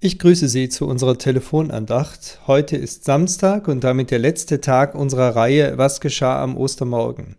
Ich 0.00 0.20
grüße 0.20 0.46
Sie 0.46 0.68
zu 0.68 0.86
unserer 0.86 1.18
Telefonandacht. 1.18 2.38
Heute 2.46 2.76
ist 2.76 3.02
Samstag 3.02 3.66
und 3.66 3.82
damit 3.82 4.12
der 4.12 4.20
letzte 4.20 4.60
Tag 4.60 4.94
unserer 4.94 5.34
Reihe 5.34 5.76
Was 5.76 6.00
geschah 6.00 6.40
am 6.40 6.56
Ostermorgen. 6.56 7.34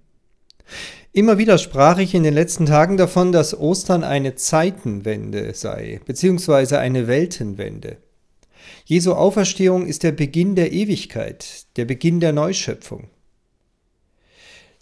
Immer 1.13 1.37
wieder 1.37 1.57
sprach 1.57 1.99
ich 1.99 2.13
in 2.13 2.23
den 2.23 2.33
letzten 2.33 2.65
Tagen 2.65 2.97
davon, 2.97 3.31
dass 3.31 3.57
Ostern 3.57 4.03
eine 4.03 4.35
Zeitenwende 4.35 5.53
sei, 5.53 6.01
beziehungsweise 6.03 6.79
eine 6.79 7.07
Weltenwende. 7.07 7.95
Jesu 8.83 9.13
Auferstehung 9.13 9.85
ist 9.85 10.03
der 10.03 10.11
Beginn 10.11 10.55
der 10.55 10.73
Ewigkeit, 10.73 11.65
der 11.77 11.85
Beginn 11.85 12.19
der 12.19 12.33
Neuschöpfung. 12.33 13.07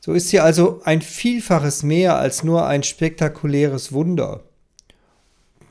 So 0.02 0.14
ist 0.14 0.30
sie 0.30 0.40
also 0.40 0.82
ein 0.84 1.04
Vielfaches 1.04 1.84
mehr 1.84 2.18
als 2.18 2.44
nur 2.44 2.66
ein 2.66 2.82
spektakuläres 2.82 3.94
Wunder 3.94 4.47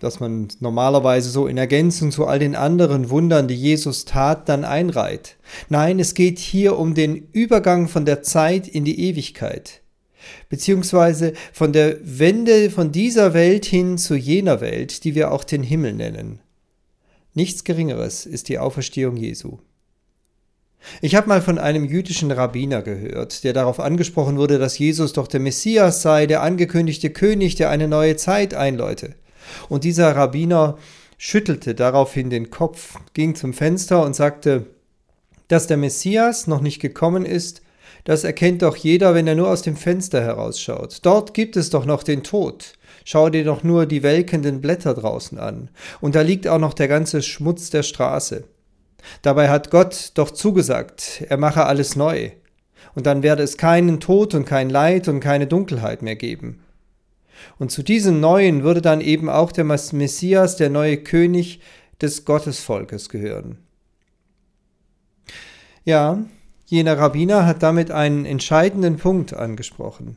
das 0.06 0.20
man 0.20 0.48
normalerweise 0.60 1.28
so 1.28 1.46
in 1.46 1.58
Ergänzung 1.58 2.12
zu 2.12 2.26
all 2.26 2.38
den 2.38 2.54
anderen 2.54 3.10
Wundern, 3.10 3.48
die 3.48 3.54
Jesus 3.54 4.04
tat, 4.04 4.48
dann 4.48 4.64
einreiht. 4.64 5.36
Nein, 5.68 5.98
es 5.98 6.14
geht 6.14 6.38
hier 6.38 6.78
um 6.78 6.94
den 6.94 7.28
Übergang 7.32 7.88
von 7.88 8.04
der 8.04 8.22
Zeit 8.22 8.68
in 8.68 8.84
die 8.84 9.00
Ewigkeit, 9.00 9.82
beziehungsweise 10.48 11.34
von 11.52 11.72
der 11.72 11.98
Wende 12.02 12.70
von 12.70 12.92
dieser 12.92 13.34
Welt 13.34 13.66
hin 13.66 13.98
zu 13.98 14.14
jener 14.14 14.60
Welt, 14.60 15.04
die 15.04 15.14
wir 15.14 15.32
auch 15.32 15.44
den 15.44 15.62
Himmel 15.62 15.92
nennen. 15.92 16.40
Nichts 17.34 17.64
Geringeres 17.64 18.24
ist 18.24 18.48
die 18.48 18.58
Auferstehung 18.58 19.16
Jesu. 19.16 19.58
Ich 21.02 21.14
habe 21.14 21.28
mal 21.28 21.42
von 21.42 21.58
einem 21.58 21.84
jüdischen 21.84 22.30
Rabbiner 22.30 22.80
gehört, 22.82 23.44
der 23.44 23.52
darauf 23.52 23.80
angesprochen 23.80 24.38
wurde, 24.38 24.58
dass 24.58 24.78
Jesus 24.78 25.12
doch 25.12 25.26
der 25.26 25.40
Messias 25.40 26.00
sei, 26.02 26.26
der 26.26 26.42
angekündigte 26.42 27.10
König, 27.10 27.56
der 27.56 27.70
eine 27.70 27.88
neue 27.88 28.16
Zeit 28.16 28.54
einläute. 28.54 29.16
Und 29.68 29.84
dieser 29.84 30.14
Rabbiner 30.14 30.76
schüttelte 31.18 31.74
daraufhin 31.74 32.30
den 32.30 32.50
Kopf, 32.50 32.98
ging 33.14 33.34
zum 33.34 33.52
Fenster 33.52 34.04
und 34.04 34.14
sagte, 34.14 34.66
dass 35.48 35.66
der 35.66 35.76
Messias 35.76 36.46
noch 36.46 36.60
nicht 36.60 36.80
gekommen 36.80 37.24
ist, 37.24 37.62
das 38.04 38.22
erkennt 38.22 38.62
doch 38.62 38.76
jeder, 38.76 39.14
wenn 39.14 39.26
er 39.26 39.34
nur 39.34 39.48
aus 39.48 39.62
dem 39.62 39.76
Fenster 39.76 40.22
herausschaut. 40.22 41.00
Dort 41.02 41.34
gibt 41.34 41.56
es 41.56 41.70
doch 41.70 41.86
noch 41.86 42.04
den 42.04 42.22
Tod. 42.22 42.74
Schau 43.04 43.30
dir 43.30 43.44
doch 43.44 43.64
nur 43.64 43.86
die 43.86 44.02
welkenden 44.04 44.60
Blätter 44.60 44.94
draußen 44.94 45.38
an. 45.38 45.70
Und 46.00 46.14
da 46.14 46.20
liegt 46.20 46.46
auch 46.46 46.58
noch 46.58 46.74
der 46.74 46.88
ganze 46.88 47.22
Schmutz 47.22 47.70
der 47.70 47.82
Straße. 47.82 48.44
Dabei 49.22 49.48
hat 49.48 49.70
Gott 49.70 50.12
doch 50.14 50.30
zugesagt, 50.30 51.24
er 51.28 51.36
mache 51.36 51.66
alles 51.66 51.96
neu. 51.96 52.30
Und 52.94 53.06
dann 53.06 53.22
werde 53.22 53.42
es 53.42 53.56
keinen 53.56 54.00
Tod 54.00 54.34
und 54.34 54.44
kein 54.44 54.70
Leid 54.70 55.08
und 55.08 55.20
keine 55.20 55.46
Dunkelheit 55.46 56.02
mehr 56.02 56.16
geben. 56.16 56.60
Und 57.58 57.70
zu 57.70 57.82
diesen 57.82 58.20
Neuen 58.20 58.62
würde 58.62 58.82
dann 58.82 59.00
eben 59.00 59.28
auch 59.28 59.52
der 59.52 59.64
Messias, 59.64 60.56
der 60.56 60.70
neue 60.70 60.98
König 60.98 61.60
des 62.00 62.24
Gottesvolkes 62.24 63.08
gehören. 63.08 63.58
Ja, 65.84 66.24
jener 66.66 66.98
Rabbiner 66.98 67.46
hat 67.46 67.62
damit 67.62 67.90
einen 67.90 68.24
entscheidenden 68.24 68.96
Punkt 68.96 69.34
angesprochen. 69.34 70.16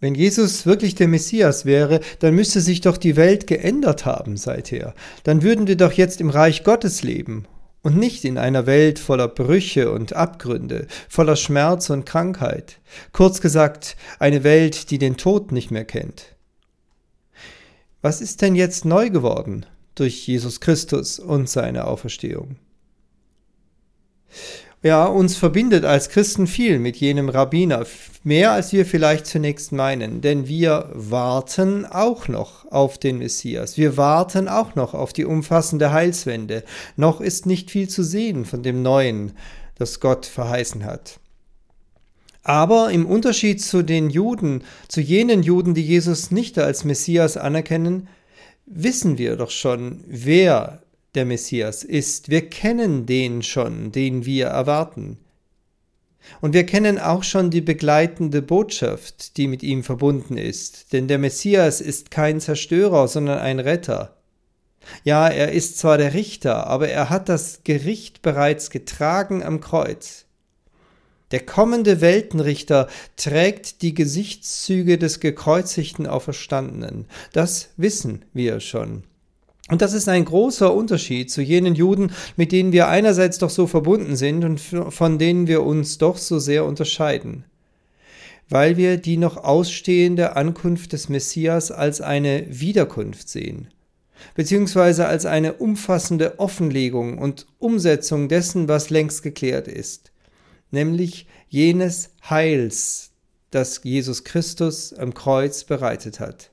Wenn 0.00 0.14
Jesus 0.14 0.66
wirklich 0.66 0.94
der 0.94 1.08
Messias 1.08 1.64
wäre, 1.64 2.00
dann 2.20 2.34
müsste 2.34 2.60
sich 2.60 2.80
doch 2.80 2.96
die 2.96 3.16
Welt 3.16 3.46
geändert 3.46 4.04
haben 4.04 4.36
seither. 4.36 4.94
Dann 5.22 5.42
würden 5.42 5.66
wir 5.66 5.76
doch 5.76 5.92
jetzt 5.92 6.20
im 6.20 6.30
Reich 6.30 6.62
Gottes 6.62 7.02
leben 7.02 7.46
und 7.84 7.96
nicht 7.96 8.24
in 8.24 8.38
einer 8.38 8.66
Welt 8.66 8.98
voller 8.98 9.28
Brüche 9.28 9.92
und 9.92 10.14
Abgründe, 10.14 10.88
voller 11.08 11.36
Schmerz 11.36 11.90
und 11.90 12.06
Krankheit, 12.06 12.80
kurz 13.12 13.40
gesagt 13.40 13.96
eine 14.18 14.42
Welt, 14.42 14.90
die 14.90 14.98
den 14.98 15.18
Tod 15.18 15.52
nicht 15.52 15.70
mehr 15.70 15.84
kennt. 15.84 16.34
Was 18.00 18.20
ist 18.20 18.42
denn 18.42 18.54
jetzt 18.56 18.84
neu 18.84 19.10
geworden 19.10 19.66
durch 19.94 20.26
Jesus 20.26 20.60
Christus 20.60 21.18
und 21.18 21.48
seine 21.48 21.86
Auferstehung? 21.86 22.56
Ja, 24.84 25.06
uns 25.06 25.34
verbindet 25.34 25.86
als 25.86 26.10
Christen 26.10 26.46
viel 26.46 26.78
mit 26.78 26.98
jenem 26.98 27.30
Rabbiner, 27.30 27.86
mehr 28.22 28.52
als 28.52 28.70
wir 28.74 28.84
vielleicht 28.84 29.24
zunächst 29.24 29.72
meinen, 29.72 30.20
denn 30.20 30.46
wir 30.46 30.90
warten 30.92 31.86
auch 31.86 32.28
noch 32.28 32.70
auf 32.70 32.98
den 32.98 33.16
Messias, 33.16 33.78
wir 33.78 33.96
warten 33.96 34.46
auch 34.46 34.74
noch 34.74 34.92
auf 34.92 35.14
die 35.14 35.24
umfassende 35.24 35.90
Heilswende, 35.90 36.64
noch 36.96 37.22
ist 37.22 37.46
nicht 37.46 37.70
viel 37.70 37.88
zu 37.88 38.02
sehen 38.02 38.44
von 38.44 38.62
dem 38.62 38.82
Neuen, 38.82 39.32
das 39.76 40.00
Gott 40.00 40.26
verheißen 40.26 40.84
hat. 40.84 41.18
Aber 42.42 42.90
im 42.90 43.06
Unterschied 43.06 43.62
zu 43.62 43.82
den 43.82 44.10
Juden, 44.10 44.64
zu 44.88 45.00
jenen 45.00 45.42
Juden, 45.42 45.72
die 45.72 45.86
Jesus 45.86 46.30
nicht 46.30 46.58
als 46.58 46.84
Messias 46.84 47.38
anerkennen, 47.38 48.06
wissen 48.66 49.16
wir 49.16 49.36
doch 49.36 49.50
schon, 49.50 50.04
wer 50.06 50.83
der 51.14 51.24
Messias 51.24 51.84
ist. 51.84 52.28
Wir 52.28 52.48
kennen 52.48 53.06
den 53.06 53.42
schon, 53.42 53.92
den 53.92 54.24
wir 54.24 54.46
erwarten. 54.46 55.18
Und 56.40 56.54
wir 56.54 56.64
kennen 56.64 56.98
auch 56.98 57.22
schon 57.22 57.50
die 57.50 57.60
begleitende 57.60 58.42
Botschaft, 58.42 59.36
die 59.36 59.46
mit 59.46 59.62
ihm 59.62 59.82
verbunden 59.82 60.36
ist, 60.36 60.92
denn 60.92 61.06
der 61.06 61.18
Messias 61.18 61.80
ist 61.80 62.10
kein 62.10 62.40
Zerstörer, 62.40 63.08
sondern 63.08 63.38
ein 63.38 63.60
Retter. 63.60 64.16
Ja, 65.02 65.28
er 65.28 65.52
ist 65.52 65.78
zwar 65.78 65.98
der 65.98 66.14
Richter, 66.14 66.66
aber 66.66 66.88
er 66.88 67.10
hat 67.10 67.28
das 67.28 67.60
Gericht 67.64 68.22
bereits 68.22 68.70
getragen 68.70 69.42
am 69.42 69.60
Kreuz. 69.60 70.24
Der 71.30 71.44
kommende 71.44 72.00
Weltenrichter 72.00 72.88
trägt 73.16 73.82
die 73.82 73.94
Gesichtszüge 73.94 74.98
des 74.98 75.20
gekreuzigten 75.20 76.06
Auferstandenen. 76.06 77.06
Das 77.32 77.70
wissen 77.76 78.24
wir 78.32 78.60
schon. 78.60 79.04
Und 79.70 79.80
das 79.80 79.94
ist 79.94 80.08
ein 80.08 80.26
großer 80.26 80.74
Unterschied 80.74 81.30
zu 81.30 81.40
jenen 81.40 81.74
Juden, 81.74 82.12
mit 82.36 82.52
denen 82.52 82.72
wir 82.72 82.88
einerseits 82.88 83.38
doch 83.38 83.48
so 83.48 83.66
verbunden 83.66 84.14
sind 84.14 84.44
und 84.44 84.60
von 84.60 85.18
denen 85.18 85.46
wir 85.46 85.62
uns 85.62 85.96
doch 85.96 86.18
so 86.18 86.38
sehr 86.38 86.66
unterscheiden, 86.66 87.46
weil 88.50 88.76
wir 88.76 88.98
die 88.98 89.16
noch 89.16 89.38
ausstehende 89.38 90.36
Ankunft 90.36 90.92
des 90.92 91.08
Messias 91.08 91.70
als 91.70 92.02
eine 92.02 92.44
Wiederkunft 92.50 93.30
sehen, 93.30 93.68
beziehungsweise 94.34 95.06
als 95.06 95.24
eine 95.24 95.54
umfassende 95.54 96.38
Offenlegung 96.38 97.16
und 97.16 97.46
Umsetzung 97.58 98.28
dessen, 98.28 98.68
was 98.68 98.90
längst 98.90 99.22
geklärt 99.22 99.66
ist, 99.66 100.12
nämlich 100.72 101.26
jenes 101.48 102.10
Heils, 102.28 103.12
das 103.50 103.80
Jesus 103.82 104.24
Christus 104.24 104.92
am 104.92 105.14
Kreuz 105.14 105.64
bereitet 105.64 106.20
hat. 106.20 106.50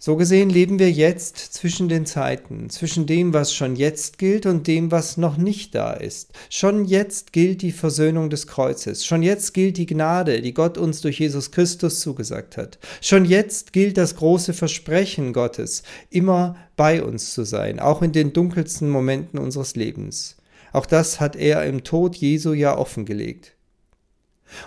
So 0.00 0.14
gesehen 0.14 0.48
leben 0.48 0.78
wir 0.78 0.92
jetzt 0.92 1.36
zwischen 1.36 1.88
den 1.88 2.06
Zeiten, 2.06 2.70
zwischen 2.70 3.06
dem, 3.06 3.34
was 3.34 3.52
schon 3.52 3.74
jetzt 3.74 4.16
gilt 4.18 4.46
und 4.46 4.68
dem, 4.68 4.92
was 4.92 5.16
noch 5.16 5.36
nicht 5.36 5.74
da 5.74 5.92
ist. 5.92 6.30
Schon 6.50 6.84
jetzt 6.84 7.32
gilt 7.32 7.62
die 7.62 7.72
Versöhnung 7.72 8.30
des 8.30 8.46
Kreuzes, 8.46 9.04
schon 9.04 9.24
jetzt 9.24 9.54
gilt 9.54 9.76
die 9.76 9.86
Gnade, 9.86 10.40
die 10.40 10.54
Gott 10.54 10.78
uns 10.78 11.00
durch 11.00 11.18
Jesus 11.18 11.50
Christus 11.50 11.98
zugesagt 11.98 12.56
hat. 12.56 12.78
Schon 13.00 13.24
jetzt 13.24 13.72
gilt 13.72 13.98
das 13.98 14.14
große 14.14 14.52
Versprechen 14.52 15.32
Gottes, 15.32 15.82
immer 16.10 16.54
bei 16.76 17.02
uns 17.02 17.34
zu 17.34 17.42
sein, 17.42 17.80
auch 17.80 18.00
in 18.00 18.12
den 18.12 18.32
dunkelsten 18.32 18.88
Momenten 18.88 19.40
unseres 19.40 19.74
Lebens. 19.74 20.36
Auch 20.72 20.86
das 20.86 21.18
hat 21.18 21.34
er 21.34 21.64
im 21.64 21.82
Tod 21.82 22.14
Jesu 22.14 22.52
ja 22.52 22.78
offengelegt. 22.78 23.56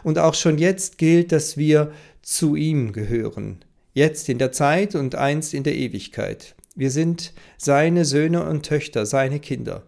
Und 0.03 0.19
auch 0.19 0.33
schon 0.33 0.57
jetzt 0.57 0.97
gilt, 0.97 1.31
dass 1.31 1.55
wir 1.55 1.93
zu 2.21 2.57
ihm 2.57 2.91
gehören 2.91 3.63
jetzt 3.93 4.29
in 4.29 4.37
der 4.37 4.51
Zeit 4.51 4.95
und 4.95 5.15
einst 5.15 5.53
in 5.53 5.63
der 5.63 5.75
Ewigkeit. 5.75 6.55
Wir 6.75 6.91
sind 6.91 7.33
seine 7.57 8.05
Söhne 8.05 8.47
und 8.47 8.63
Töchter, 8.65 9.05
seine 9.05 9.39
Kinder. 9.39 9.83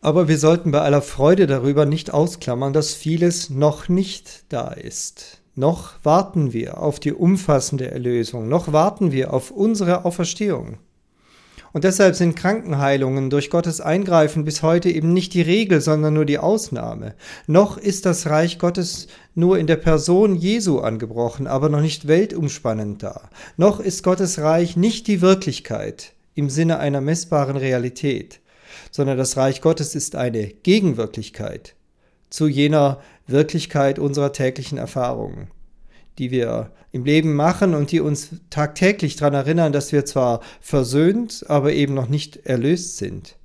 Aber 0.00 0.26
wir 0.28 0.38
sollten 0.38 0.72
bei 0.72 0.80
aller 0.80 1.00
Freude 1.00 1.46
darüber 1.46 1.86
nicht 1.86 2.12
ausklammern, 2.12 2.72
dass 2.72 2.92
vieles 2.92 3.50
noch 3.50 3.88
nicht 3.88 4.44
da 4.48 4.68
ist. 4.68 5.42
Noch 5.54 5.92
warten 6.02 6.52
wir 6.52 6.78
auf 6.78 6.98
die 6.98 7.12
umfassende 7.12 7.90
Erlösung, 7.90 8.48
noch 8.48 8.72
warten 8.72 9.12
wir 9.12 9.32
auf 9.32 9.50
unsere 9.50 10.04
Auferstehung. 10.04 10.78
Und 11.72 11.84
deshalb 11.84 12.14
sind 12.14 12.36
Krankenheilungen 12.36 13.30
durch 13.30 13.48
Gottes 13.48 13.80
Eingreifen 13.80 14.44
bis 14.44 14.62
heute 14.62 14.90
eben 14.90 15.12
nicht 15.12 15.32
die 15.32 15.42
Regel, 15.42 15.80
sondern 15.80 16.14
nur 16.14 16.26
die 16.26 16.38
Ausnahme. 16.38 17.14
Noch 17.46 17.78
ist 17.78 18.04
das 18.04 18.26
Reich 18.26 18.58
Gottes 18.58 19.06
nur 19.34 19.58
in 19.58 19.66
der 19.66 19.76
Person 19.76 20.36
Jesu 20.36 20.80
angebrochen, 20.80 21.46
aber 21.46 21.70
noch 21.70 21.80
nicht 21.80 22.08
weltumspannend 22.08 23.02
da. 23.02 23.30
Noch 23.56 23.80
ist 23.80 24.02
Gottes 24.02 24.38
Reich 24.38 24.76
nicht 24.76 25.06
die 25.06 25.22
Wirklichkeit 25.22 26.12
im 26.34 26.50
Sinne 26.50 26.78
einer 26.78 27.00
messbaren 27.00 27.56
Realität, 27.56 28.40
sondern 28.90 29.16
das 29.16 29.38
Reich 29.38 29.62
Gottes 29.62 29.94
ist 29.94 30.14
eine 30.14 30.48
Gegenwirklichkeit 30.48 31.74
zu 32.28 32.48
jener 32.48 33.00
Wirklichkeit 33.26 33.98
unserer 33.98 34.32
täglichen 34.32 34.78
Erfahrungen 34.78 35.48
die 36.18 36.30
wir 36.30 36.72
im 36.92 37.04
Leben 37.04 37.34
machen 37.34 37.74
und 37.74 37.90
die 37.90 38.00
uns 38.00 38.30
tagtäglich 38.50 39.16
daran 39.16 39.34
erinnern, 39.34 39.72
dass 39.72 39.92
wir 39.92 40.04
zwar 40.04 40.40
versöhnt, 40.60 41.44
aber 41.48 41.72
eben 41.72 41.94
noch 41.94 42.08
nicht 42.08 42.36
erlöst 42.44 42.98
sind. 42.98 43.36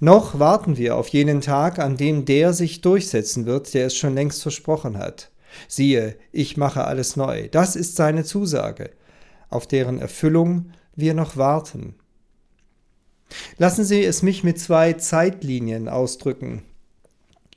Noch 0.00 0.38
warten 0.38 0.78
wir 0.78 0.96
auf 0.96 1.08
jenen 1.08 1.42
Tag, 1.42 1.78
an 1.78 1.96
dem 1.96 2.24
der 2.24 2.54
sich 2.54 2.80
durchsetzen 2.80 3.44
wird, 3.44 3.74
der 3.74 3.86
es 3.86 3.96
schon 3.96 4.14
längst 4.14 4.40
versprochen 4.40 4.96
hat. 4.96 5.30
Siehe, 5.68 6.16
ich 6.32 6.56
mache 6.56 6.84
alles 6.84 7.16
neu. 7.16 7.48
Das 7.48 7.76
ist 7.76 7.96
seine 7.96 8.24
Zusage. 8.24 8.90
auf 9.48 9.66
deren 9.66 10.00
Erfüllung 10.00 10.72
wir 10.96 11.14
noch 11.14 11.36
warten. 11.36 11.94
Lassen 13.58 13.84
Sie 13.84 14.04
es 14.04 14.22
mich 14.22 14.44
mit 14.44 14.58
zwei 14.58 14.94
Zeitlinien 14.94 15.88
ausdrücken. 15.88 16.62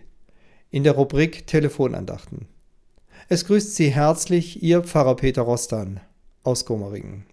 in 0.69 0.83
der 0.83 0.94
Rubrik 0.94 1.48
Telefonandachten. 1.48 2.45
Es 3.27 3.45
grüßt 3.45 3.75
Sie 3.75 3.89
herzlich 3.89 4.62
Ihr 4.62 4.83
Pfarrer 4.83 5.15
Peter 5.15 5.42
Rostan 5.42 6.00
aus 6.44 6.66
Gomeringen. 6.66 7.25